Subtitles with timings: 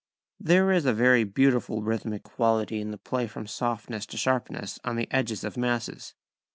[0.49, 4.95] ]There is a very beautiful rhythmic quality in the play from softness to sharpness on
[4.95, 6.15] the edges of masses.